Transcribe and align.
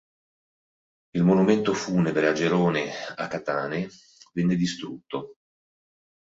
Il 1.11 1.21
monumento 1.23 1.75
funebre 1.75 2.27
a 2.27 2.33
Gerone 2.33 2.91
a 3.15 3.27
Katane 3.27 3.87
viene 4.33 4.55
distrutto. 4.55 5.35